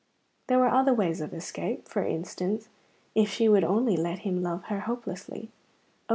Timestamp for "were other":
0.57-0.95